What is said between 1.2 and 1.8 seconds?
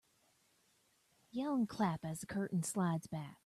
Yell and